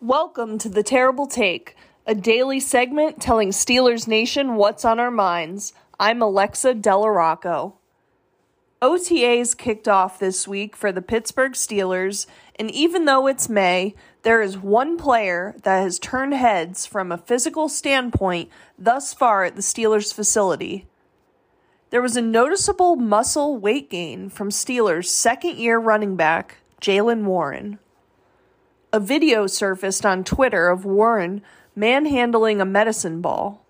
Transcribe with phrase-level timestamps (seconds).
[0.00, 1.76] Welcome to The Terrible Take,
[2.06, 5.72] a daily segment telling Steelers Nation what's on our minds.
[5.98, 7.72] I'm Alexa DellaRocco.
[8.80, 12.26] OTAs kicked off this week for the Pittsburgh Steelers,
[12.60, 17.18] and even though it's May, there is one player that has turned heads from a
[17.18, 20.86] physical standpoint thus far at the Steelers facility.
[21.90, 27.80] There was a noticeable muscle weight gain from Steelers' second year running back, Jaylen Warren.
[28.90, 31.42] A video surfaced on Twitter of Warren
[31.76, 33.62] manhandling a medicine ball.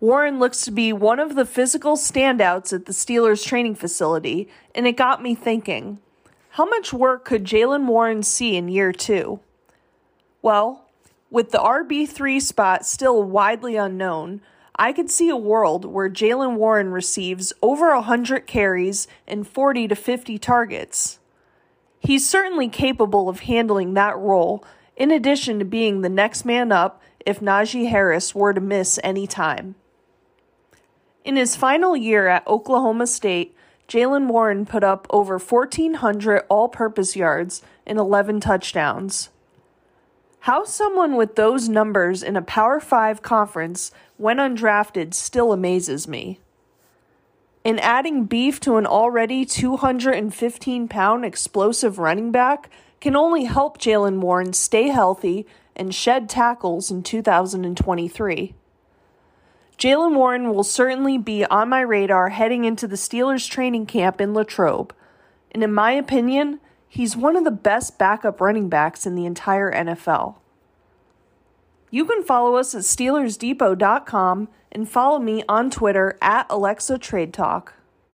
[0.00, 4.86] Warren looks to be one of the physical standouts at the Steelers training facility, and
[4.86, 5.98] it got me thinking
[6.50, 9.40] how much work could Jaylen Warren see in year two?
[10.42, 10.90] Well,
[11.30, 14.42] with the RB3 spot still widely unknown,
[14.76, 19.94] I could see a world where Jaylen Warren receives over 100 carries and 40 to
[19.94, 21.18] 50 targets.
[22.12, 24.62] He's certainly capable of handling that role,
[24.98, 29.26] in addition to being the next man up if Najee Harris were to miss any
[29.26, 29.76] time.
[31.24, 33.56] In his final year at Oklahoma State,
[33.88, 39.30] Jaylen Warren put up over 1,400 all purpose yards and 11 touchdowns.
[40.40, 46.40] How someone with those numbers in a Power 5 conference went undrafted still amazes me
[47.64, 54.20] and adding beef to an already 215 pound explosive running back can only help Jaylen
[54.20, 58.54] Warren stay healthy and shed tackles in 2023.
[59.78, 64.34] Jaylen Warren will certainly be on my radar heading into the Steelers training camp in
[64.34, 64.94] Latrobe,
[65.50, 69.72] and in my opinion, he's one of the best backup running backs in the entire
[69.72, 70.36] NFL.
[71.94, 77.74] You can follow us at SteelersDepot.com and follow me on Twitter at Alexa Trade Talk.